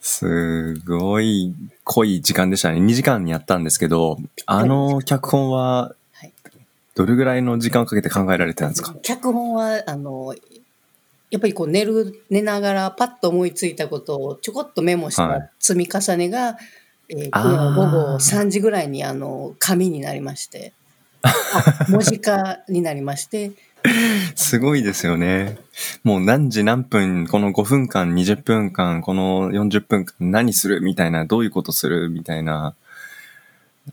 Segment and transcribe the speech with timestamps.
[0.00, 2.78] すごい濃い時間でしたね。
[2.80, 6.32] 2時間やったんですけど、あの脚本ははい、
[6.94, 8.94] どれぐらいの時間をかけて考えられてたんですか？
[9.02, 10.34] 脚本は、あの、
[11.30, 15.40] やっぱりこう寝る、寝ながらパッと思いついたことをちょこっとメモしはい。
[15.40, 16.56] た積み重ねが、
[17.08, 17.42] えーあー。
[17.42, 20.72] 昨日午後3時ぐらいにあの、紙になりまして、
[21.22, 21.32] あ
[21.90, 23.52] 文字化になりまして、
[24.36, 25.58] すごいですよね。
[26.04, 30.80] もう何時何分、この5分間、20分間、この40分間何する？
[30.80, 32.10] みたいな、どういうことする？
[32.10, 32.74] みたいな、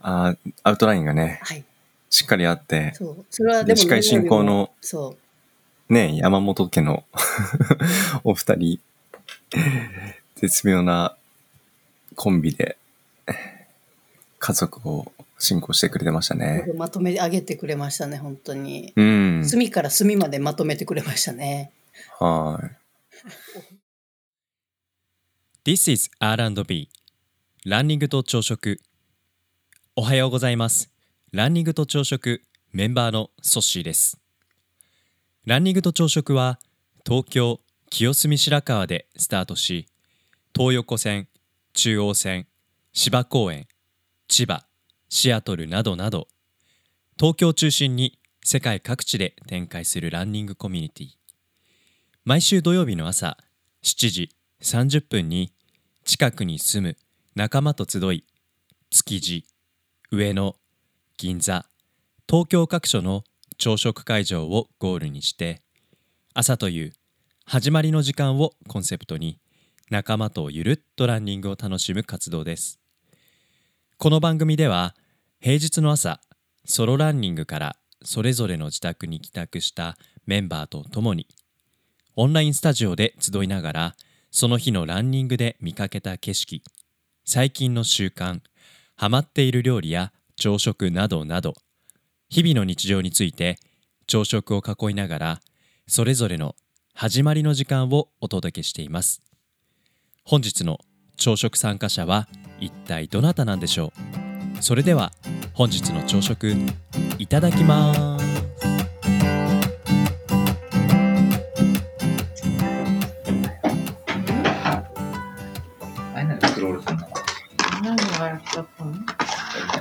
[0.01, 1.63] あーアウトラインがね、はい。
[2.09, 3.25] しっかりあって、そう。
[3.29, 5.15] それはでも、で司会進行のそ
[5.89, 5.93] う。
[5.93, 7.05] ね、山本家の
[8.25, 8.79] お二人、
[10.35, 11.15] 絶妙な
[12.15, 12.77] コンビで
[14.39, 16.65] 家族を進行してくれてましたね。
[16.75, 18.93] まとめ上げてくれましたね、本当に。
[18.95, 19.45] うん。
[19.45, 21.71] 隅から隅までまとめてくれましたね。
[22.19, 22.87] はい。
[25.65, 26.89] This is R&B
[27.65, 28.79] ランニングと朝食
[29.97, 30.89] おはようございます
[31.33, 34.17] ランニングと朝食メンバーのソッシーです
[35.45, 36.59] ランニングと朝食は
[37.05, 39.87] 東京清澄白河でスタートし
[40.55, 41.27] 東横線
[41.73, 42.47] 中央線
[42.93, 43.67] 芝公園
[44.29, 44.65] 千葉
[45.09, 46.27] シアトルなどなど
[47.17, 51.07] 東京を中心に世界各地で展開するランニングコミュニティ。
[52.23, 53.37] 毎週土曜日の朝
[53.83, 54.29] 7時
[54.61, 55.53] 30分に
[56.03, 56.97] 近くに住む
[57.35, 58.25] 仲間と集い
[58.89, 59.45] 築地
[60.11, 60.55] 上野
[61.17, 61.65] 銀座
[62.29, 63.23] 東京各所の
[63.57, 65.61] 朝食会場をゴールにして
[66.33, 66.93] 朝という
[67.45, 69.39] 始まりの時間をコンセプトに
[69.89, 72.79] 仲間とゆるっとランニングを楽しむ活動です。
[73.99, 74.93] この番組では
[75.39, 76.21] 平日の朝
[76.65, 81.25] ソロランニングからそれぞれの自宅に帰宅したメンバーと共に
[82.15, 83.95] オンラインスタジオで集いながら
[84.29, 86.61] その日のランニングで見かけた景色
[87.25, 88.41] 最近の習慣
[88.95, 91.55] ハマっている料理や朝食などなど
[92.29, 93.57] 日々の日常について
[94.05, 95.39] 朝食を囲いながら
[95.87, 96.55] それぞれの
[96.93, 99.23] 始まりの時間をお届けしています。
[100.23, 100.77] 本日の
[101.17, 102.27] 朝食参加者は
[102.59, 103.91] 一体どなたなんでしょ
[104.57, 105.11] うそれでは
[105.53, 106.55] 本日の朝食
[107.17, 108.27] いただきます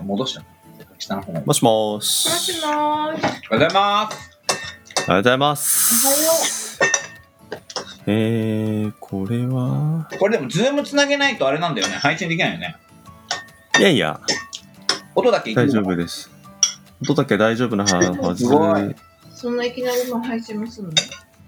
[0.06, 0.46] 戻したの
[0.98, 1.44] 下の方に。
[1.44, 2.26] もしもーもしし。
[2.28, 2.64] もーし。
[2.64, 4.38] おはようございます。
[5.08, 7.05] おはようございます。
[8.08, 11.94] えー、これは、これでも、ズームつなげないとあれなんだよね。
[11.94, 12.76] 配信できないよね。
[13.78, 14.20] いやいや、
[15.14, 16.30] 音だけ大丈夫です。
[17.02, 18.44] 音だけ大丈夫なはず。
[18.44, 18.94] すごい
[19.34, 20.94] そんないきなりもう配信もするの？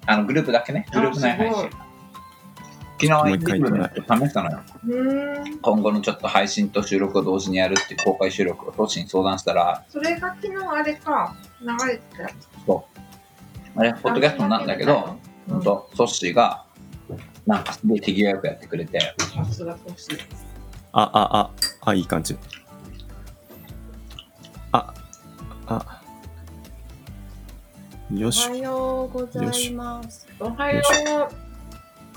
[0.07, 0.87] あの、グループだけね。
[0.93, 1.71] グループ内配信。
[3.01, 4.61] 昨日、もう一回ライブで試したのよ。
[4.85, 5.59] うーん。
[5.61, 12.49] 今後のちょっと配信と収録を同時にやるっていう公開収録をトシに相談したら、それが昨日あれか、流れてたやつ。
[13.77, 15.17] あれ、ポッドキャストなんだけど、
[15.49, 16.65] ほんと、ソッシーが、
[17.47, 19.01] なんかすげえ手際よくやってくれて、
[19.35, 20.19] さすが欲しい。
[20.93, 21.51] あ、あ、あ、
[21.83, 22.37] あ、いい感じ。
[24.73, 24.95] あ、
[25.67, 26.03] あ。
[28.15, 28.57] よしおは。
[28.57, 30.27] ようございます。
[30.41, 30.83] おはよ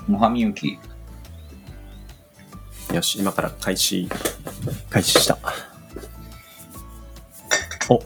[0.06, 0.78] モハミユキ。
[2.92, 4.08] よし、今から開始、
[4.90, 5.38] 開始した。
[7.88, 8.02] お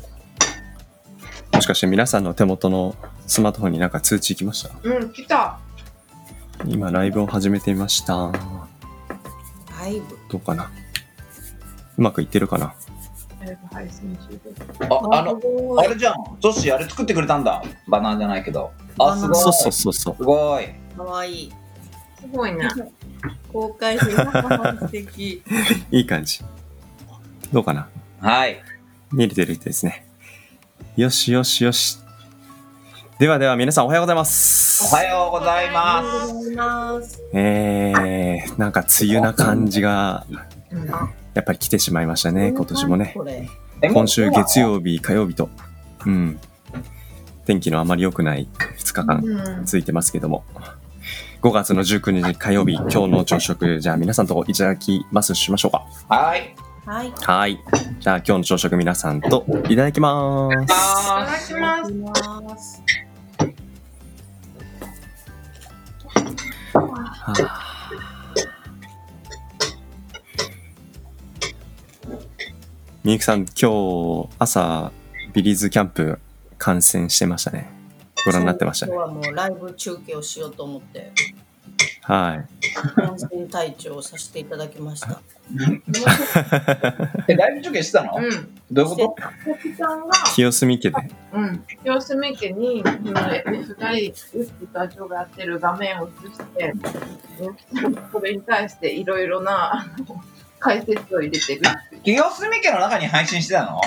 [1.52, 2.94] もしかして皆さんの手元の
[3.26, 4.70] スマートフォンになんか通知来ました？
[4.82, 4.88] う。
[4.88, 5.58] うん、来た。
[6.64, 8.32] 今ライブを始めてみました。
[9.80, 10.18] ライブ。
[10.30, 10.70] どうかな？
[11.98, 12.74] うまくいってるかな？
[13.40, 14.84] ライブ配信中です。
[14.90, 15.40] あ、あの、
[15.78, 16.14] あれじゃん。
[16.40, 17.62] ソッシー、あれ作ってくれたんだ。
[17.88, 18.72] バナーじゃないけど。
[18.98, 19.36] あ、すごい。
[19.36, 20.16] そうそうそうそう。
[20.16, 20.68] すごい。
[20.96, 21.52] かわいい。
[22.20, 22.68] すごいね。
[23.52, 25.42] 公開して素敵。
[25.90, 26.42] いい感じ。
[27.52, 27.88] どうかな？
[28.20, 28.62] はい。
[29.12, 30.06] 見れてる人ですね。
[30.96, 31.98] よしよしよし。
[33.18, 34.92] ではでは皆さんおはようございます。
[34.92, 37.22] おはようございおます。
[37.32, 40.26] えー、なんか梅雨な感じが
[40.70, 40.86] うん。
[40.86, 43.14] やっぱり来てしまいましたね、今年もね。
[43.90, 44.74] 今週月曜。
[44.74, 45.48] 曜日、火曜日と、
[46.04, 46.38] うん、
[47.46, 49.64] 天気のあまり良くない2日間うん。
[49.64, 50.44] 続いてますけども、
[51.40, 55.86] 5月の19日火曜日、今日の朝食、じゃあ皆さんといただきますしましょうか。
[56.14, 56.54] はい。
[56.84, 57.12] はい。
[57.22, 57.58] はい。
[57.98, 60.62] じゃあ今日の朝食皆さんといただきます。
[60.62, 60.74] いた
[61.22, 61.26] あ
[61.82, 62.82] だきます。
[67.26, 67.76] はあ
[73.02, 74.92] みゆきさん、今日朝、
[75.32, 76.20] ビリーズキャンプ
[76.56, 77.68] 観戦してましたね。
[78.24, 78.92] ご覧になってましたね。
[78.92, 81.10] 今日はもうライブ中継をしようと思って。
[82.02, 82.46] はい。
[82.94, 85.20] 感染体調をさせていただきました。
[87.28, 88.30] え、ライブ中継してたの、うん。
[88.70, 89.52] どういうこと？
[89.52, 90.96] コキさんが、清澄家で。
[91.32, 91.64] うん。
[91.84, 93.12] 清澄家に、その二
[93.52, 96.74] 人、ウッキとアジョがやってる画面を映して、
[98.12, 99.86] それに対していろいろな、
[100.58, 101.62] 解説を入れてる。
[102.02, 103.80] 清澄家の中に配信してたの？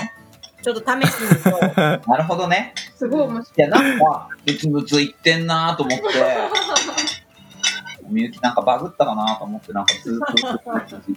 [0.62, 1.60] ちょっと試しにそう。
[2.06, 2.74] なるほどね。
[2.96, 3.60] すごい面白い。
[3.60, 6.04] いや、なんか、ブツブツ言ってんなと思って、
[8.10, 10.58] みゆきなんかバグったかなと思って、なんかずっと言っ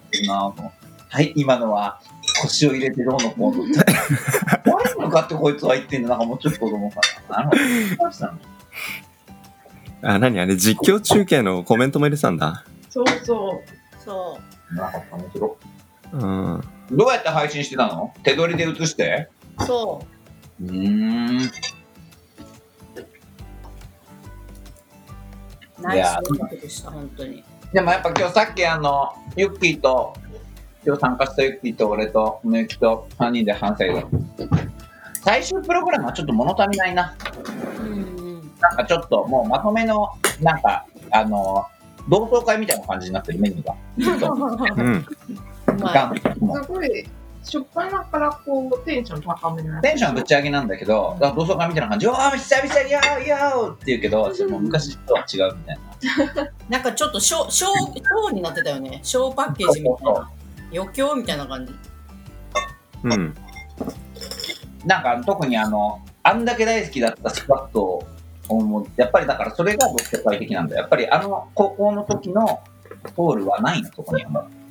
[0.10, 0.84] てるなと思って。
[1.10, 2.01] はい、今のは
[2.42, 3.86] 腰を入れてどうのこうのって。
[4.66, 7.38] 誰に向かってこいつは言ってんのなんかもうちょっと子供かな。
[7.44, 7.60] なる
[7.98, 8.28] ほど。
[10.01, 10.40] あ、何？
[10.40, 12.66] あれ、実況中継のコメントも入れてたんだ？
[12.90, 14.01] そうそう。
[14.04, 14.40] そ
[14.75, 15.57] なかった面白
[16.13, 16.63] うん。
[16.92, 18.13] いどうやって配信してたの？
[18.24, 19.30] 手取りで映して？
[19.60, 19.63] う。
[19.63, 20.06] そ
[20.60, 21.51] うーん。
[25.83, 27.44] ナイス音楽でした、本当に。
[27.71, 30.13] でもやっぱ今日さっきあの、ユッキーと、
[30.85, 34.09] 今日参加したユッキーと俺と、みゆきと3人で話したけど、
[35.24, 37.15] 最終プログラムはちょっと物足りないな。
[37.80, 37.95] うんう
[38.39, 38.51] ん。
[38.59, 40.09] なんかちょっともうまとめの、
[40.41, 41.65] なんか、あの、
[42.09, 43.75] 同窓会みたいな感じになってるメニューが。
[44.18, 44.45] ちょっと
[44.75, 45.06] うん。
[45.68, 45.94] うまい。
[45.94, 47.07] ガンもうすごい、
[47.44, 55.78] 初っ端からこう、テンション高めのやつテンションぶち上げなんだけど、だから同窓会みたいな感じ、わー、久々、やーやーって言うけど、もう昔とは違うみたい
[56.36, 56.51] な。
[56.69, 59.00] なんかちょっとショー、ショー、ショーになってたよね。
[59.04, 60.31] ショーパッケージみたいな。
[60.74, 61.74] 余興みたいな感じ。
[63.04, 63.36] うん。
[64.86, 68.04] なんか特にあの、あんだけ大好きだったスクワット
[68.50, 70.81] をもうやっぱりだからそれが僕世界的なんだよ。
[70.81, 72.62] やっぱりあの高校の時の
[73.16, 74.62] ポールはないの、そこにはもう。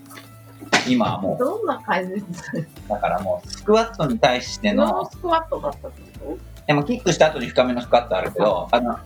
[0.89, 2.15] 今はもどんな感じ？
[2.15, 9.01] ですかだからもうスクワットに対してノのー、スクワットだったってこでもキックした後に深めのスクワットあるけど、あの、あ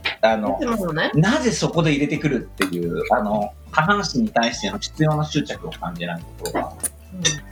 [0.61, 1.11] とのね。
[1.15, 6.73] なぜそこで入れてくるっていう、あの、下半身に対しての必要な執着を感じないところが、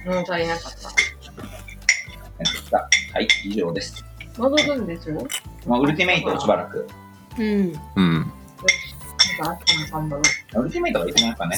[0.06, 0.14] うん。
[0.14, 0.72] 物足りなかっ
[2.70, 2.78] た。
[2.78, 4.04] はい、以上です。
[4.36, 5.26] 戻るんでしょ
[5.66, 6.86] まあ、ウルティメイトをしばらく。
[7.38, 7.44] うん。
[7.96, 8.12] うん。
[8.14, 9.58] なんかあっ
[9.90, 10.22] たの頑張ろ
[10.56, 10.60] う。
[10.60, 11.56] ウルティメイトが一番やっぱね、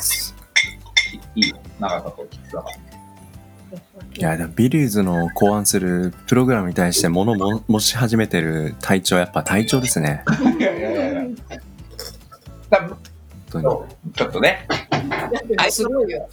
[1.37, 1.53] いい。
[1.79, 2.65] 長さときつさが。
[4.15, 10.25] いや、でもビリーズの考案するプログラムに対して物も持ち始めてる隊長はやっぱ隊長ですね。
[10.59, 11.27] いやいやいや
[13.51, 14.67] ちょっとね。
[15.71, 16.29] すごいよ。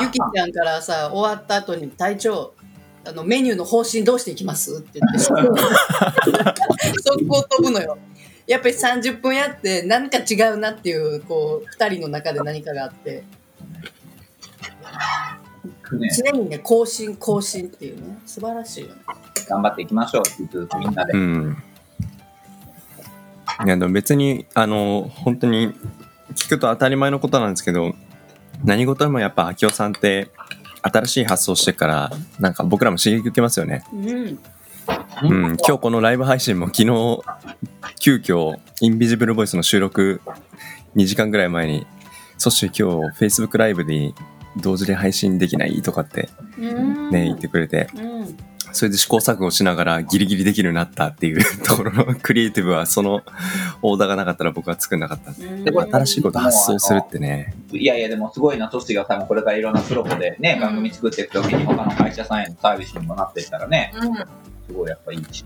[0.00, 2.54] ゆきちゃんからさ、終わった後に隊長、
[3.04, 5.40] あのメニューの方針どうしていきますって言って、速
[7.26, 7.98] 攻飛ぶのよ。
[8.46, 13.24] やっぱり30分やって何か違うなっていう、こう、2人の中で何かがあって、
[15.98, 19.02] ね、常にね、更新、更新っていうね、素晴らしいよね。
[19.48, 21.16] 頑張っていきましょうって言ってみんなでう。
[21.16, 21.62] ん。
[23.66, 25.72] いや、でも別に、あの、本当に
[26.34, 27.94] 聞くと当たり前のことなんですけど、
[28.64, 30.28] 何事でもやっぱ秋夫さんって
[30.82, 33.84] 新しい発想してから、なんか僕らも刺激受けますよね。
[33.92, 34.38] うん。
[35.22, 37.20] うん、今日このライブ配信も昨日、
[38.00, 40.20] 急遽、インビジブルボイスの収録
[40.96, 41.86] 2時間ぐらい前に、
[42.36, 44.12] そして今日 Facebook ライブで
[44.56, 46.28] 同時で配信できないとかって
[46.58, 47.10] うん。
[47.10, 48.36] ね、言ってくれて、うん。
[48.72, 53.22] それで試行錯誤しながらギリギリできるようになったっていう ところのクリエイティブはその
[53.82, 55.30] オーダーがなかったら僕は作んなかった。
[55.30, 55.64] うん。
[55.64, 57.54] で新しいこと発想するってね。
[57.72, 64.14] いやいや、でもすごいな、トシが多分これからいろんなプロポでね、うん番組作っていくときに他の会社さんへのサービスにもなっていったらね、うん。
[64.14, 65.44] すごいやっぱいいし。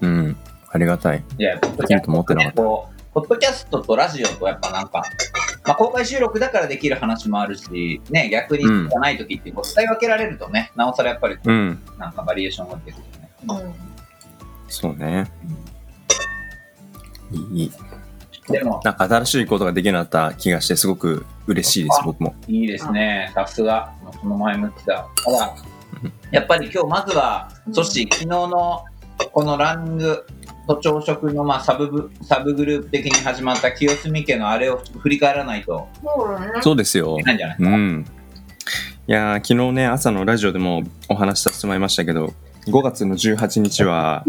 [0.00, 0.36] うん。
[0.70, 1.24] ありがたい。
[1.38, 5.02] いや、できると思ってなかったこう、ポッドキャストとラジオとやっぱなんか、
[5.64, 11.82] まあ、公開収録だからできる話もあるし、ね、逆にうんじゃないときってこう使い分けられるとね、なおさらやっぱりうん。
[11.98, 13.30] なんかバリエーションが出てくるね。
[13.48, 13.74] うん。
[14.68, 15.30] そうね。
[17.54, 17.72] いい。
[18.48, 22.34] でも、なんか新しいことができなった気がしてすごく嬉しいです、僕も。
[22.48, 23.30] いいですね。
[23.34, 23.92] さすが。
[24.20, 25.08] その前向きだ。
[25.24, 25.54] ただ、
[26.32, 28.84] やっぱり今日まずは、そして昨日の
[29.32, 30.26] このランニング
[30.66, 35.88] と朝食のまあサブブサブグループ的に始まった清澄家のあれを振り返らないと
[36.62, 37.24] そうですよいけ。
[37.24, 37.76] ないんじゃないですか。
[37.76, 38.06] うん。
[39.08, 42.32] いやー昨日ね、朝のラジオでもお話しさせてもらいましたけど、
[42.68, 44.24] 5月の18日は、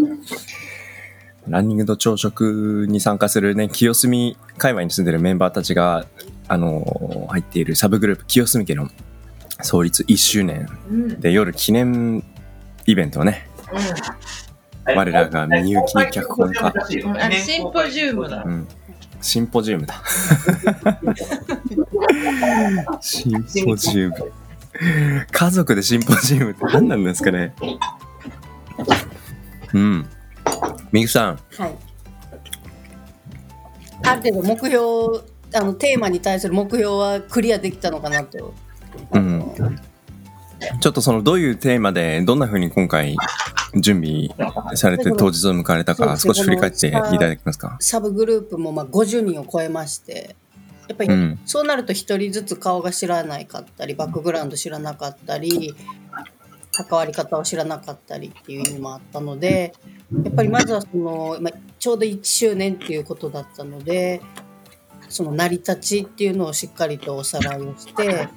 [1.47, 6.05] ランニングと朝食に参加するね、清澄界隈に住んでるメンバーたちが、
[6.47, 8.89] あのー入っているサブグループ清澄家の
[9.61, 11.03] 創立1周年うん。
[11.03, 11.19] うん。
[11.21, 12.23] で夜記念
[12.87, 13.47] イベントをね、
[14.85, 16.73] 我らがみゆき脚本家
[17.39, 18.67] シンポジウムだうん、
[19.21, 20.03] シンポジウムだ。
[22.99, 24.15] シンポジウム。
[25.31, 27.53] 家族でシンポジウムって何なんですかね。
[29.73, 30.05] うん。
[30.91, 31.75] みゆきさん、はい。
[34.05, 35.23] ある程度目標
[35.55, 38.53] あのテーマに対する目標はクリアできたのかなと。
[39.11, 39.32] うん
[40.79, 43.15] ちょっとそのどういうテーマでどんな風に今回
[43.75, 44.29] 準備
[44.75, 47.77] されて当日を迎えたか少し振り返っていただけますか？
[47.79, 50.35] サブグループもまあ50人を超えまして
[50.87, 51.39] やっぱりうん。
[51.45, 55.73] そうなると1人ずつ顔が知らないかったりバックグラウンド知らなかったり
[56.71, 59.73] 関わり方を知らなかったりっていう意味もあったので
[60.23, 64.21] やっぱりまずはその、まあ、ちょうど1周年っていうことだったので
[65.09, 68.27] その成り立ちっていうのをしっかりとおさらいをして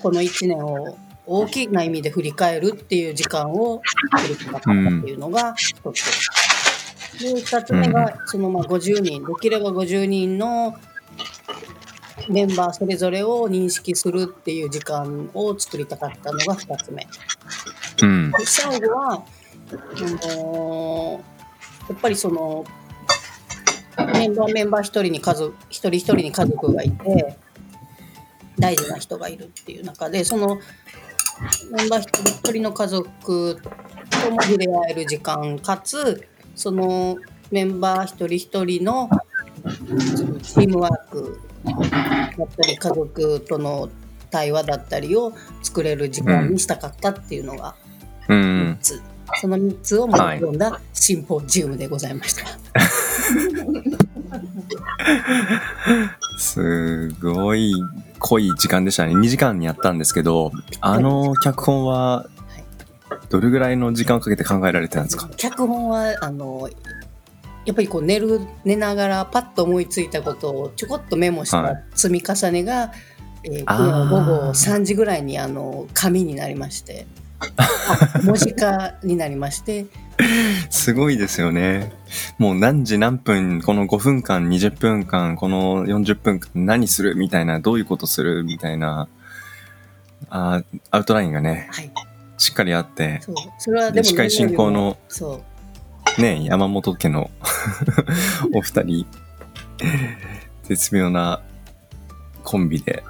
[0.00, 0.96] この1年を
[1.30, 3.82] 大きな意味で振り返るっていう時間を
[4.16, 6.04] 作りたかったっていうのが一つ。
[7.20, 10.74] で、二つ目が、そのまあ50人、できれば50人の
[12.28, 17.06] メンバーそれぞれを認識するっていう時間を作りたかったのが二つ目。
[18.02, 19.22] うんで最後は、あ
[20.34, 21.38] のー
[21.88, 22.64] やっぱりその、
[24.12, 27.36] メンバーメンバー一人に家族、一人一人に家族がいて、
[28.58, 30.58] 大事な人がいるっていう中で、その
[31.70, 33.60] メンバー一人一人の家族
[34.22, 37.16] とも触れ合える時間、かつ、その
[37.50, 39.08] メンバー一人一人の
[40.42, 41.40] チームワーク
[42.36, 43.88] だったり、家族との
[44.30, 47.74] 対話だったりを作れる時間にしたかったっていうのが
[48.28, 49.00] う3んつ、
[49.40, 52.44] その3つを盛り込んだシンポジウムでございました。
[56.38, 57.72] すごい
[58.18, 59.14] 濃い時間でしたね。
[59.14, 62.26] 2時間にやったんですけどあの脚本は
[63.30, 65.28] どれぐらいの時間をかけて考えられてたんですか？
[65.36, 66.68] 脚本はあの
[67.64, 71.84] やっぱりこう寝る寝ながらパッと思いついたことをちょこっとメモしたはい。
[71.94, 72.92] 積み重ねが、
[73.44, 74.10] えーあー。
[74.10, 77.06] 午後3時ぐらいにあの紙になりまして。
[77.12, 77.27] あ
[78.24, 79.86] 文字化になりまして。
[80.70, 81.92] すごいですよね。
[82.38, 87.14] もう何時何分、この5分間、20分間、この40分間何する？
[87.14, 88.42] みたいな、どういうことする？
[88.42, 89.08] みたいな、
[90.30, 91.90] あーアウトラインがね、はい。
[92.36, 93.34] しっかりあって、そう。
[93.58, 95.42] それはでもで司会進行のそ
[96.18, 96.20] う。
[96.20, 97.30] ね、山本家の
[98.52, 99.06] お二人、
[100.64, 101.40] 絶妙な
[102.42, 103.04] コンビで、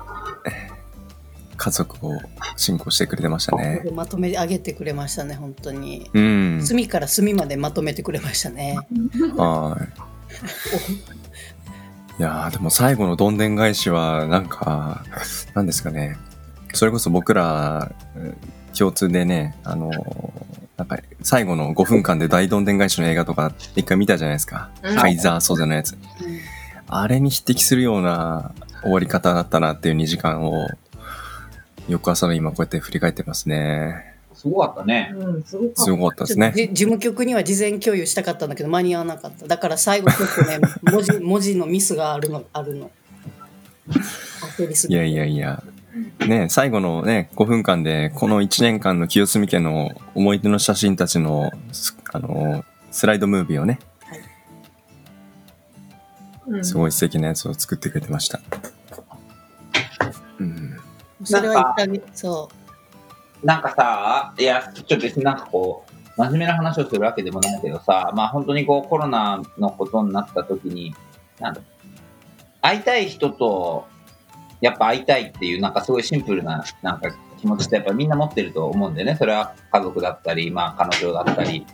[1.59, 2.12] 家族を
[2.57, 3.83] 進行してくれてましたね。
[3.93, 6.61] まとめ上げてくれましたね本当にうん。
[6.62, 8.79] 隅から隅までまとめてくれましたね。
[9.37, 9.88] はい。
[12.21, 15.05] いやーでも最後のどんでん返しは、なんか、
[15.55, 16.17] なんですかね。
[16.73, 18.37] それこそ僕ら、うん
[18.77, 24.71] 共通でね、あのーなんか、最後の5分間で大どんでん返しの映画とか一回見たじゃないですか。
[24.83, 25.99] うんカイザー・ソゼのやつ。
[26.87, 30.69] あれに匹敵するような終わり方だったなっていう2時間を、
[31.88, 34.14] 翌朝の今こうやって振り返ってますね。
[34.35, 35.12] すごかったね。
[35.16, 36.52] うん、すごかすっごかったですね。
[36.54, 39.47] 事務局には事前共有したかったんだけど間に合わなかった。
[39.47, 40.61] だから最後ちょっとね
[40.92, 42.90] 文字文字のミスがあるのあるの。
[44.57, 45.62] 焦りすぎていやいやいや。
[46.26, 53.80] ね最後のね、5分間で、この1年間の清澄家の思い出の写真たちの、すあの、スライドムービーをね、
[56.49, 56.57] た。
[56.57, 58.40] うんすごい素敵なやつを作ってくれてました。
[60.38, 60.78] うん。
[61.25, 61.75] それは
[62.13, 62.49] そ
[63.43, 70.95] なんかさ、いや、ちょっと別になんかこう、真面目な話をするわけでもないけどさ、まあ本当にこうコロナのことになった時に、
[71.39, 71.61] なんだ、
[72.61, 73.87] 会いたい人と、
[74.61, 79.15] やっぱ会いたいっていう、なんかすごいシンプルな、なんか気持ちってやっぱみんな持ってると思うんだよね。
[79.17, 81.65] それは家族だったり、まあ彼女だったり、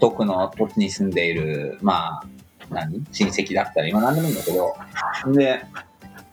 [0.00, 2.26] 遠くの土地に住んでいる、まあ、
[2.70, 3.04] 何？
[3.12, 4.74] 親戚だったり、まあ何でもいいんだけど、
[5.32, 5.66] で、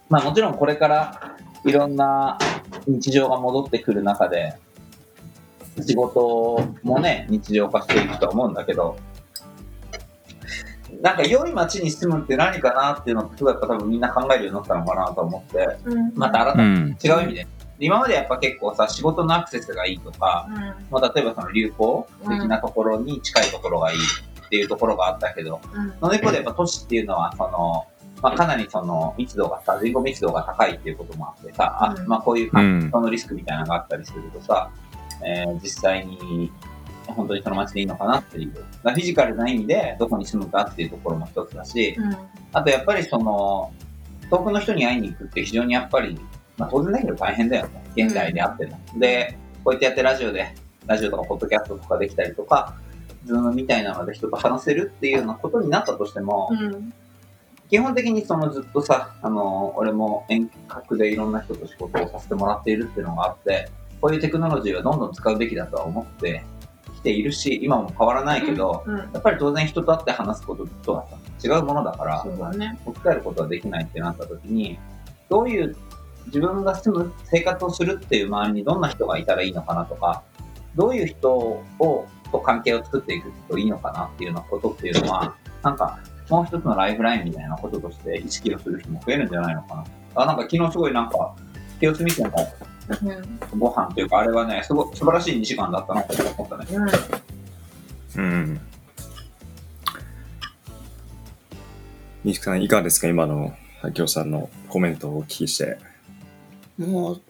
[0.07, 1.35] まあもちろんこれから
[1.65, 2.37] いろんな
[2.87, 4.55] 日常が戻ってくる中で、
[5.81, 8.97] 仕事もね、日常化していくとは思うんだけど、
[11.01, 16.95] なんか良い街に住むって何かなっていうのって、すごいやっぱ多分みんな考えるようになったのかなと思って、うんまた改めうん。
[16.95, 17.47] て違う意味で。
[17.81, 20.55] 今までやっぱ結構さ、仕事のアクセスがいいとか、うん
[20.91, 27.85] まあ、例えばその流行的なところに近いところがいいっていうところがあったけど、うんその一方でやっぱ都市っていうのは、その、
[28.21, 32.89] まあ、かなりその密度がさ、人口密度が高いっていうこともあってさ、あうんまあこういううん。
[32.91, 34.71] そのリスクみたいなのがあったりするとさ、
[35.25, 36.51] えー実際に
[37.07, 38.51] 本当にその街でいいのかなっていう。
[38.51, 42.17] フィジカルな意味でどこに住むかっていうところも一つだし、うん
[42.51, 43.71] あとやっぱりその、
[44.29, 46.19] 遠くの人に会いに行くって非常にやっぱり、
[46.57, 47.83] まあ当然だけど大変だよね。
[47.95, 48.79] 現代であっても。
[48.97, 50.55] で、こうやってやってラジオで、
[50.87, 52.75] ラジオとかポッドキャストとかできたりとか、
[53.25, 56.93] ズームみたいなので人と話せるっていうようなことになったとしても、うん
[57.69, 63.69] 基本的にそのずっとさ、あの、俺も遠隔でいろんな人と仕事をさせてもらっているっていうのがあって、
[64.01, 66.43] こういうテクノロジーはどんどん使うべきだとは思って
[66.93, 68.97] ききているし、今も変わらないけど、うん。
[68.97, 72.77] やっぱり当然人と会って話すこととはさ違うものだから、そうだね。
[72.85, 74.77] 置き換えることはできないってなった時に、
[75.29, 75.75] どういう
[76.27, 80.23] 自分が住む生活をするっていう周りにどんな人がいたらいいのかなとか、
[80.75, 81.63] どういう人を
[82.31, 89.85] と関係を作っていくといいのかなっていうようなことっていうのは、なんかもう一つのライフラインみたいなこととして意識をする人も増えるんじゃないのかな。
[90.15, 91.35] あなんか昨日すごいなんか、
[91.79, 92.31] 清澄家の
[93.01, 93.59] うん。
[93.59, 96.65] ご飯というか、あれはね、すごい素晴らしい2時間だったなって思ったね。
[98.15, 98.23] うん。
[98.23, 98.61] うん。
[102.23, 103.07] 西木さん、いかがですか？
[103.07, 105.77] 今の、はきょうさんのコメントをお聞きして。
[106.77, 107.21] もう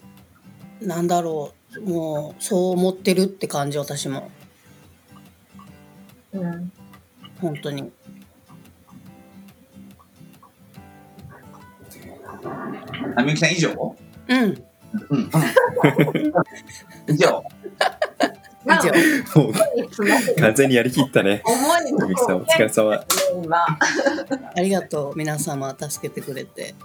[0.82, 4.32] なんだろうもうそう思ってるって感じ私も
[6.32, 6.72] うん。
[7.42, 7.92] 本当に
[13.16, 13.96] あみゆきさん以上？
[14.28, 14.64] うん
[15.10, 15.30] うん。
[17.14, 17.44] 以上。
[18.66, 19.54] ま あ以上もう、
[20.40, 21.42] 完全にやりきったね。
[21.46, 23.04] 思いみゆきさん、お疲れ様。
[23.44, 23.58] 今。
[24.56, 26.76] ありがとう皆様助けてくれて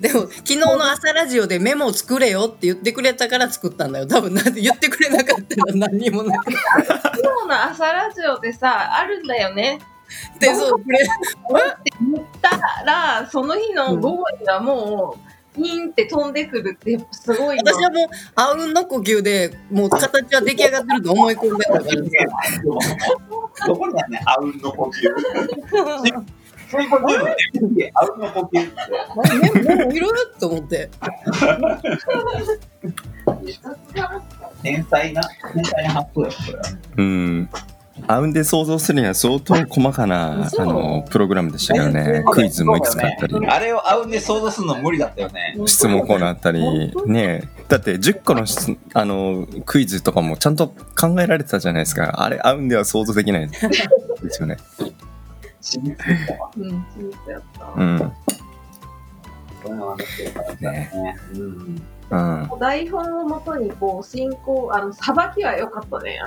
[0.00, 9.78] でも昨日の朝ラジオでメモを作れよって言ってくれたから作ったんだよ多分なんて言ってくれなかったら何にもなくて今日の朝ラジオでさ、あるんだよね。
[10.40, 10.84] でそうこ
[11.56, 12.50] れって言った
[12.84, 15.20] ら、その日の午後にはもう、
[15.60, 17.72] ピンって飛んでくるって、やっぱすごいな。
[17.72, 21.84] 私はもうあうんの呼吸でもう形は出来上がってると思い込んでたから
[23.66, 25.02] どこだよね、あうんの呼吸。
[26.70, 27.90] そういうことだよね。
[27.94, 28.72] あうんの呼吸って。
[29.28, 30.06] さメモいる
[30.38, 30.90] と思って
[34.62, 35.22] 天才な、
[35.54, 36.62] 天才な発想よ、これは。
[36.96, 37.50] うん。
[38.08, 42.24] アウンで想像するには相当細かな、あの、プログラムでしたよね。
[42.30, 43.46] クイズもいくつかあったり。
[43.46, 45.56] あれをあうんで想像するの無理だったよね。
[45.66, 52.22] 質問コーナーあったり、ねえだって10個の質あのクイズとかもちゃんと考えられてたじゃないですか。
[52.22, 53.56] あれ、合うんでは想像できないで
[54.30, 54.56] すよね。
[56.56, 56.86] うん。
[57.76, 58.12] うん。
[62.10, 62.58] うん。
[62.58, 66.20] 台本をもとにこう進行あのさばきは良かったね。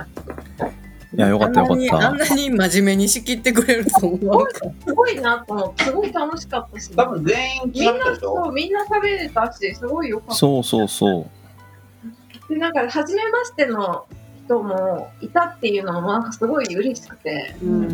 [1.14, 2.08] いや、よかったよかった。
[2.08, 4.46] あんなに真面目に仕切ってくれると思う
[4.86, 6.90] すごいなと思ってすごい楽しかったし。
[6.96, 10.34] 多分全員みんな決まったでしょそうみんな喋れたしすごい良かった。
[10.34, 12.54] そうそうそう。
[12.54, 14.06] でなんか初めましての
[14.46, 17.54] 人もいたっていうのもなんかすごい嬉しくて。
[17.62, 17.88] うん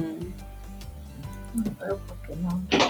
[1.56, 2.88] なんか良かったな。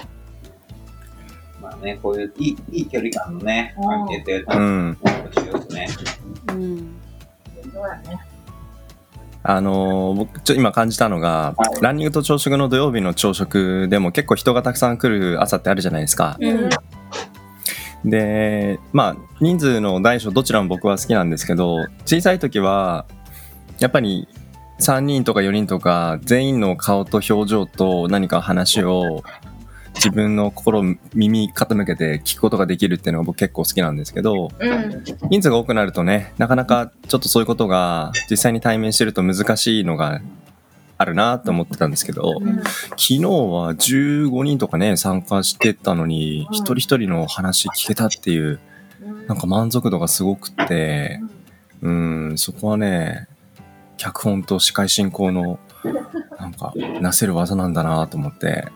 [1.60, 4.98] まあね、こういういいいい距離感のね、うん関係ってうん。
[5.02, 5.88] 欲しいですね。
[6.48, 6.96] うん
[7.72, 8.27] そうやね。
[9.42, 16.37] あのー僕ちょ今感じたのが、はいランニングと朝食の土曜日の朝食でも結構人がたくさん来る朝ってあるじゃないですか。
[16.40, 16.68] うん
[18.05, 23.07] で、まあ、人数の大小どちらも僕は好きなんですけど、小さい時は、
[23.79, 24.29] やっぱり
[24.81, 29.24] 3人とか4人とか、全員の顔と表情と何か話を
[29.98, 35.04] 自分の心、耳傾けて聞くことができるっていうのが僕結構好きなんですけど、うん。
[35.28, 40.20] 人数が多くなるとね、なかなかちょっとそういうことが実際に対面してると難しいのが
[40.96, 42.56] あるなと思ってたんですけど、うん
[42.90, 48.61] 昨日は15人とかね、参加してたのに、うん一人一人の話聞けたっていう、
[49.26, 51.20] なんか満足度がすごくって、
[51.82, 53.28] うん、そこはね、
[53.96, 55.58] 脚本と司会進行の、
[56.38, 58.68] なんか、なせる技なんだなと思って、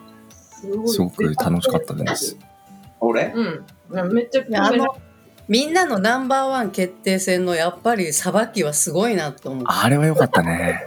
[0.87, 2.37] すごく楽しかったです。
[3.01, 3.33] 俺？
[3.35, 4.15] うん。
[4.15, 4.97] めっちゃあの
[5.49, 9.65] みんなのナンバーワン決定戦のやっぱりさばきはすごいなと思う。
[9.67, 10.87] あれは良かったね。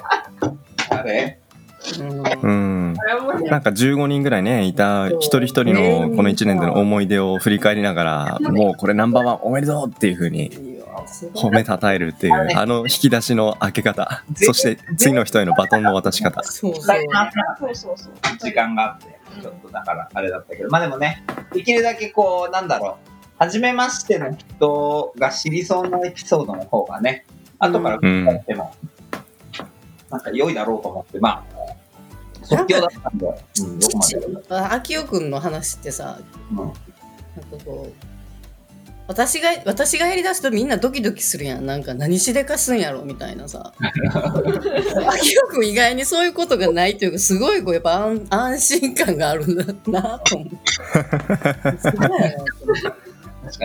[0.90, 1.40] あれ？
[2.42, 2.94] うん。
[2.94, 11.44] なんか15人ぐらいね、いた一人一人のこの1年での思い出を振り返りながら、もうこれナンバーワンおめでとうっていう風にいやすごい。
[11.44, 16.42] 褒めたたえるっていう、あの引き出しの開け方、そして次の人へのバトンの渡し方。
[16.42, 16.84] そうそう。
[17.60, 18.14] そうそうそう。
[18.40, 27.26] 時間があって、ちょっとだからあれだったけど、まあでもね、できるだけこう、なんだろう、初めましての人が知りそうなエピソードの方がね、
[27.60, 28.74] 後から振り返っても、
[30.10, 31.56] なんか良いだろうと思って、まあ、
[32.44, 33.28] 即興だったんで、
[33.62, 36.20] うん、どこまであ秋代くんの話ってさ、
[36.52, 36.58] うん。
[36.58, 36.76] なんか
[37.66, 38.15] こう
[39.08, 41.66] 私が私がやりだすとみんなドキドキするやん。
[41.66, 43.72] なんか何しでかすんやろみたいなさ。
[43.80, 50.58] 秋代くん意外にそういうことがないというかすごいこうやっぱ安安心感があるんだなと思って
[51.72, 52.08] 確か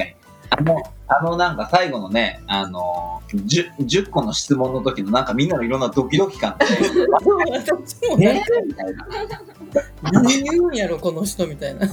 [0.00, 0.14] に。
[0.52, 8.18] あの、あのなんか最後のね、あの10、10個の質問の時のなんかみんなのいろんなドキドキ感って、私も。
[10.02, 11.86] 何言うんやろこの人みたいな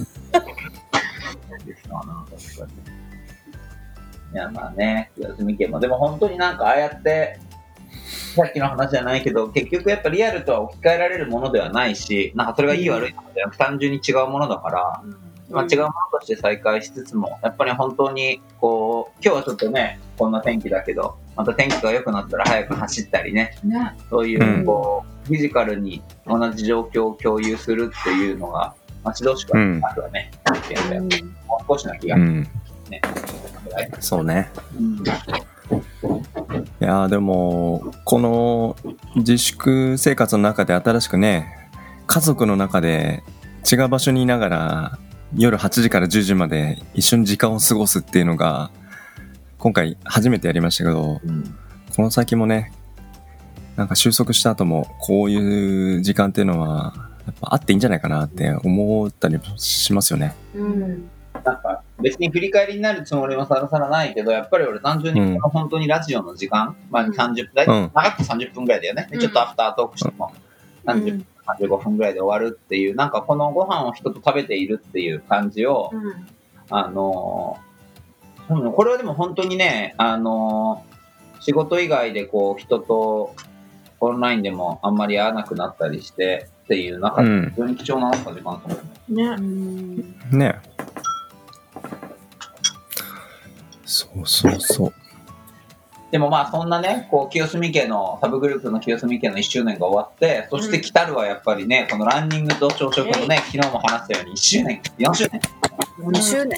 [4.38, 7.40] や、まあね、休み家も、でも本当になんかああやって、
[8.36, 15.04] さっきの話じゃないけど、結局やっぱリアルとは置き換えられるものではないし、なんかそれがいい悪いとかじゃなく単純に違うものだから、
[15.50, 23.96] まあ、違うものとして再開しつつも、やっぱり本当に、こう、今日はちょっとね、こんな天気だけど、また天気が良くなったら早く走ったりね、ね。
[24.10, 24.66] そういうう、ん。
[24.66, 30.32] こう、フィジカルに同じ状況を共有するっていうのが、待ち遠しくはなくはね、
[30.70, 31.10] 現在もう
[31.68, 32.48] 少しな気がうん。
[33.68, 33.92] ね。
[34.00, 34.50] そうね。
[34.78, 35.04] うん
[36.80, 38.78] いやーでも、この
[39.16, 41.70] 自粛生活の中で新しくね、
[42.06, 43.24] 家族の中で
[43.70, 45.00] 違う場所にいながら
[45.36, 48.72] 夜8時から10時まで一緒に時間を過ごすっていうのが、
[49.58, 51.20] 今回初めてやりましたけど、
[51.96, 52.72] この先もね、
[53.76, 56.94] なんか収束した後もこういう時間っていうのは、
[57.26, 60.34] やっぱあっていいんじゃないかなって思ったりしますよね。
[60.56, 61.10] うん。
[61.44, 61.77] なんか
[62.10, 69.08] 別に振り返りになるつもりもさらさらないけど、やっぱり俺単純にこの本当にラジオの時間、まあうん30分、うん長くて30分ぐらいだよね。
[69.12, 70.32] でちょっとアフタートークしても
[70.86, 71.26] 30分、
[71.60, 76.28] 35分ぐらいで終わるっていう、なんかこのご飯を人と食べているっていう感じを、うん。
[76.70, 77.68] あのー
[78.50, 80.98] うんこれはでも本当にね、あのー
[81.40, 83.36] 仕事以外でこう人と
[84.00, 88.76] オンラインでもあんまり会わなくなったりしてっていう中でうん非常に貴重な時間だと思
[89.10, 89.14] う。
[89.14, 89.24] ね。
[89.24, 89.98] うん
[90.32, 90.60] ね
[93.88, 94.94] そうそうそう。
[96.12, 105.42] でもまあそんなね、こう清澄家の、サブグループの清澄家の1周年が終わって、そして来たるはやっぱりね、このランニングと朝食のね、昨日も話したように1周年、4周年、
[106.00, 106.58] 4周年。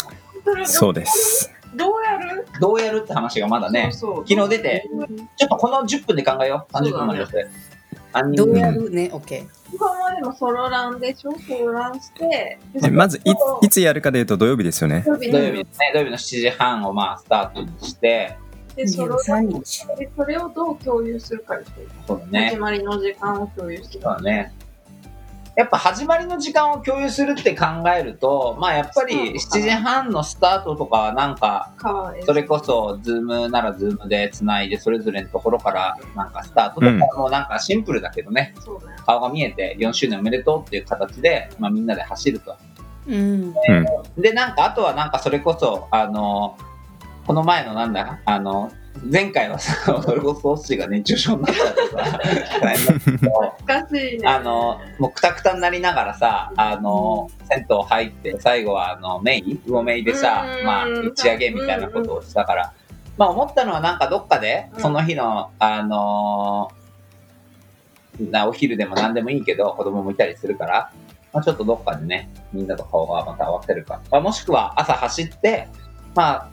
[0.65, 1.51] そうです。
[1.75, 2.47] どうやる？
[2.59, 3.03] どうやる？
[3.03, 4.27] って話がまだね、そうそう。
[4.27, 4.89] 昨日出て、
[5.37, 7.47] ちょっとこの10分で考えよう、30分までして。
[8.13, 9.47] ランニングどうやるね、OK。
[9.73, 11.31] 今までもソロランでしょ？
[11.31, 12.59] ソロランして。
[12.73, 15.03] でまずいつ、いつやるかでいうと土曜日ですよね。
[15.05, 18.37] 土曜日土曜日ですね、土曜日の7時半をまあスタートにして、
[18.75, 19.87] で、ソロラン23日。
[19.97, 21.71] でそれをどう共有するかです
[22.31, 22.57] ね始。
[22.57, 24.53] まりの時間を共有してそうだね。
[25.59, 31.73] やっぱ始まりの時間を共有するって考えると、まあやっぱり7時半のスタートとかはなんか。
[32.25, 38.55] それこそ、ズームならズームでつないで、それぞれのところから、なんかスタートとか、うんもうなんかシンプルだけどね。
[39.05, 42.55] 顔が見えて4周年おめでとうっていう形で、まあみんなで走ると。
[43.09, 43.53] うん。
[44.17, 46.57] で、なんか、あとはなんかそれこそ、あの、
[47.27, 48.71] この前のなんだ、あの、
[49.03, 52.19] 前回はさ、それこそソースが熱中症になったとか、
[52.61, 54.27] 大変だったけど懐かしいね。
[54.27, 62.73] あの、もうくたくたになりながらさ、あの、銭湯入って、最後はあの、メイ魚メイでさう、んまあ、打ち上げみたいなことをしたから、
[63.17, 66.79] まあ思ったのはなんかどっかで、うんその日の、あのー
[68.19, 70.91] なお昼でも何でもいいけど、子供もいたりするから、
[71.31, 74.01] まあちょっとどっかでね、みんなと顔がまた合わせるか。
[74.11, 75.69] まあ、もしくは朝走って、
[76.15, 76.49] まあ、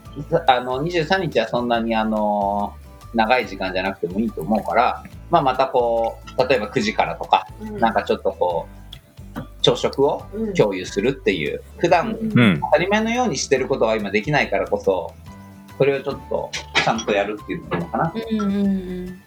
[0.46, 2.74] あの、23日はそんなにあの
[3.14, 8.66] 長い時間じゃなくてもいいと思うから、まあまたこう、例えば9時からとか、うんなんかちょっとこ
[9.37, 12.61] う、朝食をうん共有するっていう、普段うん。
[12.61, 15.12] 当たり前のようにしてることは今できないからこそ、
[15.79, 18.12] それをちょっとちゃんとやるっていうのかな。
[18.14, 19.22] うんうんうん。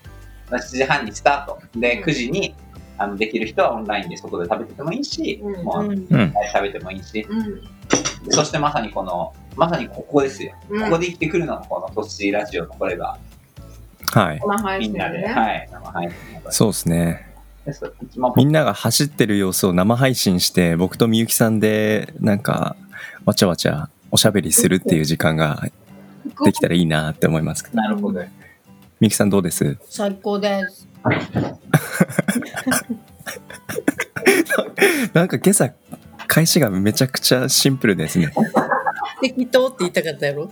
[0.49, 1.59] 7時半にスタート。
[1.79, 2.55] で、うん9時に
[2.97, 6.07] あのできる人はオンラインで外で食べててもいいし、うんもううんうん。
[6.07, 7.61] 食べてもいいし、うん。
[8.29, 10.53] そしてまさにこの、まさにここですよ。
[10.69, 13.17] うんここで生きてくるのがこのトッシーラジオのこれが、
[14.11, 14.39] はい。
[14.39, 15.27] 生配信みんなで、ね。
[15.27, 17.29] はい、生配信のこれそうですね。
[17.65, 17.91] です。
[18.03, 22.75] 一番みんなが走ってる様子を生配信して、僕とみゆきさんで、なんか、
[23.25, 25.63] わちゃわちゃおしゃべりするっていう時間が
[26.43, 27.77] できたらいいなって思いますけど。
[27.77, 28.21] なるほど。
[28.21, 28.27] み
[29.01, 29.77] ゆきさんどうです？
[29.89, 30.87] 最高です。
[35.13, 35.71] なんか今朝、
[36.29, 38.31] 開始がめちゃくちゃシンプルですね。
[39.21, 40.51] 適当って言いたかったやろ？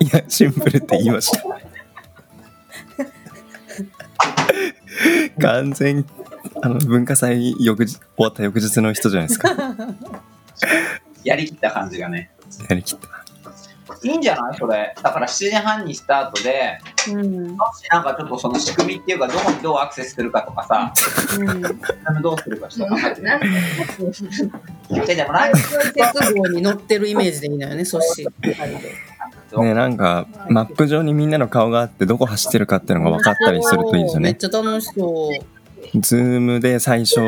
[0.00, 1.44] いや、シンプルって言いました。
[5.40, 6.04] 完全に、
[6.62, 9.50] あの、文化祭翌日、終わった翌日の人じゃないですか。
[11.24, 12.30] やりきった感じがね。
[12.68, 13.21] やりきった。
[14.04, 14.94] いいんじゃないそれ？
[15.02, 17.50] だから7時半にスタートで、うん。
[17.56, 20.92] もしなんかちょっとその仕組みっていうか、どこにどうアクセスするかとかさ、
[21.38, 21.62] うん。
[22.22, 23.48] どうするかちょっと考えてなんね。
[24.88, 25.58] かででもなんか
[25.94, 28.26] 鉄棒に乗ってるイメージでいいのよね、そし。
[29.54, 34.30] ね、なんか、マップ上にみんなの顔があって、どこ走ってるかっていうのが分かったりするといいですよね。
[34.30, 35.32] めっちゃ楽しそう。
[36.00, 37.20] ズームで最初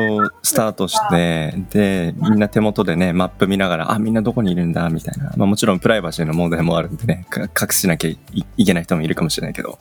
[0.43, 5.33] スタートして、で、みんな手元でね、マップ見ながら、あ、みんなどこにいるんだ、みたいな。
[5.37, 8.17] まあもちろんプライバシーの問題もあるんでね、か隠しなきゃい
[8.57, 9.77] いけない人もいるかもしれないけど。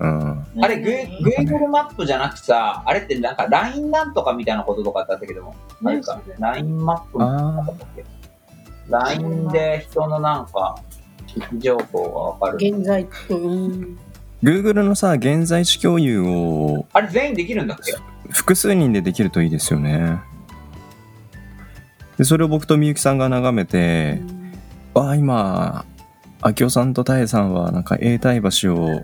[0.00, 0.46] うん。
[0.60, 8.04] あれ、グー Google マップじゃなくさ、あれってなんか LINE なんとかみたいなこととかってあったけども、LINE マップみたいなったっけ
[8.88, 10.76] ?LINE で人のなんか、
[11.36, 12.56] 位置情報がわかる。
[12.56, 13.98] 現在と、うん。
[14.44, 17.94] Google のさ、現在地共有をあれ全員できるんだっけ？
[18.30, 20.20] 複数人でできるといいですよね。
[22.18, 24.20] でそれを僕とみゆきさんが眺めて、
[24.94, 25.86] ああ、今、
[26.44, 29.02] 明夫さんとたえさんは、なんか永代橋を、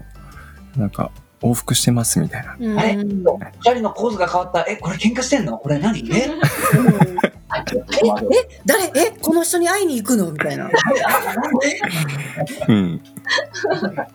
[0.76, 2.56] なんか往復してますみたいな。
[2.60, 2.78] うん。
[2.78, 4.66] あれうん二人の構図が変わった。
[4.70, 5.56] え、これ喧嘩してんの？
[5.58, 6.00] これ何？
[6.00, 6.02] え？
[6.12, 6.30] え、
[8.66, 8.84] 誰？
[8.94, 10.30] え、この人に会いに行くの？
[10.30, 10.70] みたいな。
[12.68, 13.00] うん。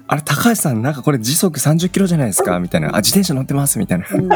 [0.07, 2.89] あれ、高橋さん、なんかこれ時速30キロじゃないですかみたいな。
[2.89, 4.05] あ、自転車乗ってますみたいな。
[4.11, 4.29] うん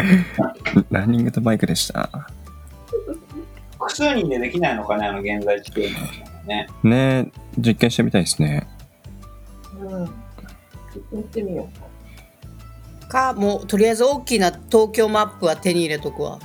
[0.90, 2.08] ランニングとバイクでした。
[3.72, 5.98] 複数人でできないのかね、あの現在地形の
[6.46, 6.66] ね。
[6.82, 8.66] ね実験してみたいですね。
[9.78, 9.88] うん。
[9.98, 10.10] 行
[11.18, 11.68] ってみよ
[13.08, 16.38] か、もうとりあえず大きな東京マップは手に入れとくわ。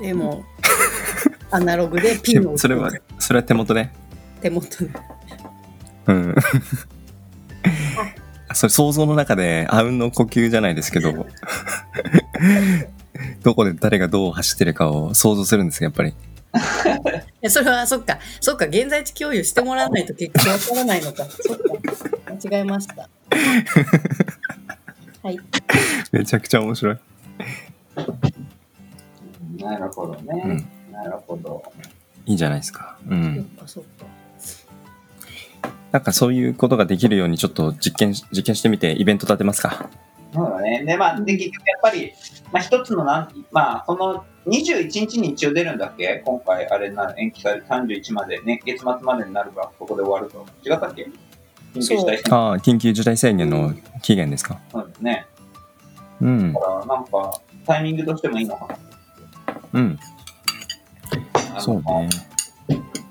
[0.00, 0.44] でも、
[1.50, 3.90] アナログでピンをそれは、それは手元で。
[4.42, 4.90] 手元で。
[6.08, 6.34] うん。
[8.54, 11.26] それ想像の中で、あうんの呼吸じゃないですけど、
[13.42, 16.12] どこで誰がどう走ってるかを想像するんですよ、やっぱり。
[17.48, 21.24] それはそっか、そっか、現在地共有してもらわないと結局わからないのか。
[21.24, 21.64] そっか、
[22.50, 23.08] 間違えました。
[25.22, 25.38] はい。
[26.10, 26.98] めちゃくちゃ面白い。
[29.58, 30.42] なるほどね。
[30.44, 31.62] うんなるほど。
[32.26, 32.98] いいじゃないですか。
[33.06, 33.44] うそっん。
[33.44, 33.90] か、そっか。
[35.92, 39.90] なんかそういうことができるようにちょっと実験し、実験してみてイベント立てますか？
[40.32, 40.82] そうだね。
[40.86, 42.12] で、まあ、で、結局やっぱり、
[42.50, 46.22] まあ、一つのなん、まあ、その、21日に一応出るんだっけ？
[46.24, 50.46] 今回、あれになる、延期されて31まで、ね、月末までになるから、そこで終わると。
[50.64, 51.10] 違ったっけ？
[51.74, 52.34] 緊急事態宣言。
[52.34, 54.58] ああ、緊急事態宣言の期限ですか。
[54.72, 55.26] そうですね。
[56.22, 56.60] うんだ。
[56.60, 58.78] から、なんか、タイミングとしてもいいのかな。
[59.74, 59.98] うん。
[61.58, 62.08] そうね。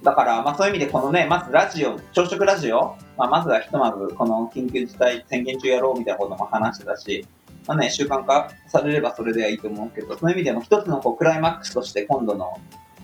[0.03, 7.25] だから、まあそういう意味で、このね、まずラジオ、朝食ラジオ、まあまずはひとまず、この緊急事態宣言中やろうみたいなことも話してたし、
[7.67, 12.59] まあね、習慣化されればそれではいいと思うけど、その意味でも一つのこうクライマックスとして今度の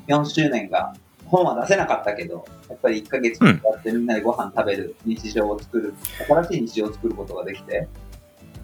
[0.07, 0.93] 4周年が、
[1.25, 5.93] 本は出せなかったけど、やっぱり1ヶ月やってみんなでご飯食べる日常を作る、
[6.27, 7.87] 新しい日常を作ることができて、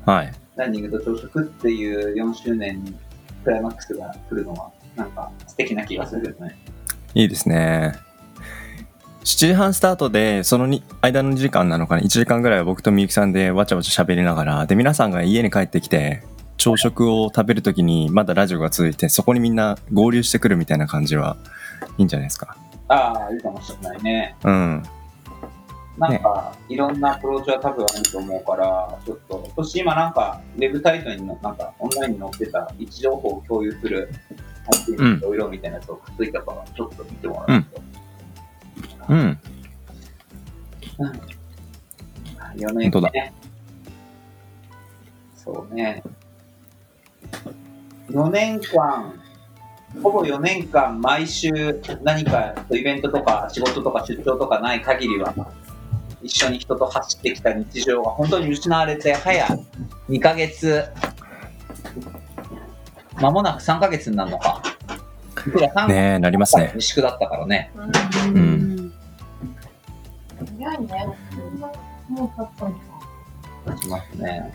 [0.06, 0.34] はい。
[0.56, 2.96] ランニングと朝食っていう4周年に
[3.44, 6.58] クライマックスが来るのは、なんか素敵な気がするよね。
[7.14, 7.94] いいですね。
[9.24, 16.24] 7時半スタートで、そのに間の2時間なのかな、1時間ぐらいは僕とみゆきさんでわちゃわちゃ喋りながら、で、皆さんが家に帰ってきて、
[16.58, 21.38] 朝食を食べるときにまだラジオが続いて、そこにみんな合流してくるみたいな感じは
[21.98, 22.58] いいんじゃないですか？
[22.90, 24.36] ああ、いいかもしれないね。
[24.44, 24.84] うん。
[25.98, 34.10] なんか、いろんなアプローチは多分あると思うから、ちょっと、そして今なんか、ウェブサイトにの、なんか、オンラインに載ってた位置情報を共有する、
[34.66, 37.82] 発いろいろみたいなやつをくっついたから、ちょっと見てもらうと。
[39.10, 39.40] うん。
[42.56, 43.34] 4年本当だね。
[45.36, 46.04] そうね。
[48.10, 49.20] 4年間、
[50.02, 55.34] ほぼ4年間、毎週何かイベントとか仕事とか出張とかない限りは、
[56.22, 59.46] 一緒に人と走ってきた日常が本当に失われて、早
[60.10, 60.86] 2ヶ月、
[63.24, 64.62] 間もなく3ヶ月になるのか。
[65.48, 66.72] いくら3ねえ、なりますね。
[66.76, 67.72] 自粛だったからね。
[67.76, 68.30] う。
[68.30, 68.38] うん
[68.88, 68.94] ん。
[70.58, 71.08] 早いね。
[72.10, 73.82] もう経ったのか。
[73.82, 74.54] しますね。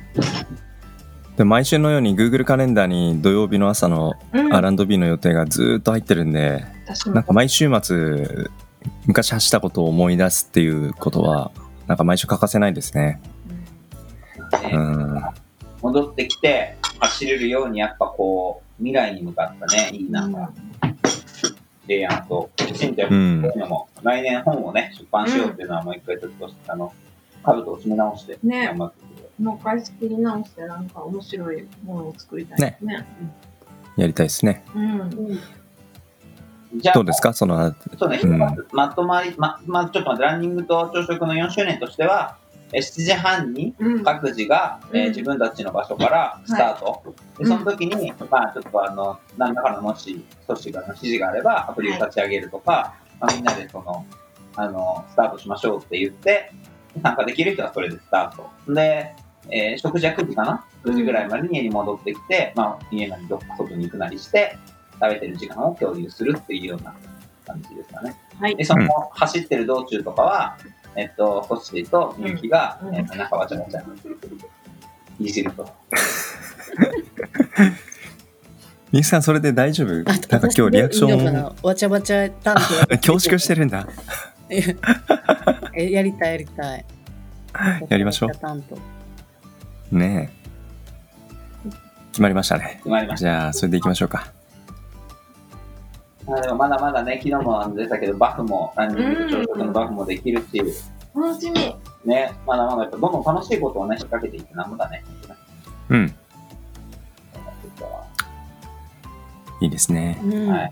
[1.37, 8.49] で毎週のように Google カレンダーに土曜日の朝のうん R&B の予定がずーっと入ってるんで、私もなんか毎週末、
[9.07, 11.53] 昔走ったことを思い出すっていうことは、
[11.87, 13.21] なんか毎週欠かせないですね。
[14.53, 15.23] ねうん。
[15.83, 20.53] 戻ってきて走れるようにやっぱこう未来に向かったねいいなんか
[21.83, 26.93] 提案ときちんとやっぱこううんいうのも来年本をね出版しようっていうのはもう一回ちょっとあの
[27.45, 28.67] 兜を詰め直してね。
[28.67, 29.23] 頑張ってく。
[29.23, 33.07] れもう一回仕切り直してなんか面白いものを作りたいですね。
[33.97, 34.65] やりたいですね。
[34.75, 35.39] うん。
[36.77, 37.33] じゃあどうですか？
[37.33, 38.39] その、そうね、うん。
[38.73, 44.05] まとまりままずちょっと待ってランニングと朝食の4周年としてはえ7時半にうん。
[44.05, 45.09] 各自が、えーうん。
[45.09, 47.03] 自分たちの場所からスタート、
[47.39, 54.07] でその時に、まあちょっとあの何らかのもし組織がの指示があればアプリを立ち上げるとか、まあ、みんなでその
[54.57, 56.53] あのスタートしましょうって言って
[57.03, 58.75] 参加できる人はそれでスタート。
[58.75, 59.15] で、
[59.51, 64.57] えー食事は9時かな？9時ぐらいまでに家に戻ってきて、まあ、家なりどっか外に行くなりして
[65.01, 66.95] 食べてる時間を共有するっていうような
[67.47, 68.17] 感じですかね。
[68.39, 68.57] はい。
[68.57, 68.65] で、。
[68.65, 70.59] その走ってる道中とかは、
[70.97, 73.83] えっと、ソッシーとみゆきが、うんえっと、なんかわちゃわちゃ、
[75.21, 75.69] いじると。
[78.91, 80.03] みゆきさんそれで大丈夫？
[80.03, 82.57] なんかあ今日リアクショいいのかンなわちゃわちゃ担
[82.89, 83.87] 当恐縮してるんだ。
[85.75, 86.85] えやりたいやりたい。
[87.89, 88.77] やりましょう担当
[89.97, 90.39] ねえ。
[92.13, 92.77] 決まりましたね。
[92.79, 94.33] 決まりましじゃあ、それでいきましょうか。
[96.29, 96.37] た。
[96.37, 100.63] あでもまだまだね、昨日も出たけど、バフも、ランニング朝食のバフもできるし、
[101.15, 101.75] 楽しみ。
[102.05, 105.05] ね、まだまだやっぱどんどん楽しいことをね、仕掛けていってなんぼだね。
[105.89, 106.15] うん。
[109.61, 110.19] いいですね。
[110.23, 110.71] うんはい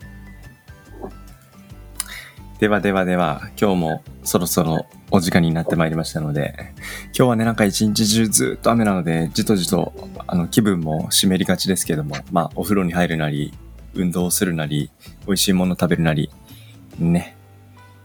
[2.58, 6.54] ではではでは、今日もそろそろお時間になってまいりましたので、
[7.08, 9.92] 今日はね、なんか一日中ずっと雨なので、じとじと、
[10.26, 13.52] あの、気分も湿りがちですけども、まあ、お風呂に入るなり、
[13.96, 14.90] 運動するなり、
[15.26, 16.30] 美味しいもの食べるなり、
[16.98, 17.36] ね。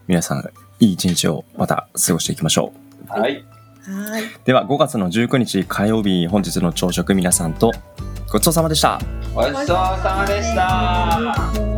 [0.08, 0.50] 皆さん、
[0.80, 2.74] いい一日をまた過ごしていきましょ
[3.08, 3.12] う。
[3.12, 3.44] はい。
[3.84, 4.24] はい。
[4.46, 7.72] では、5月の19日火曜日、本日の朝食皆さんと
[8.32, 9.00] ごちそうさまでした。
[9.34, 11.71] ごちそうさまでした。